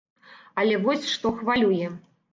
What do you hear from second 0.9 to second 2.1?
што хвалюе.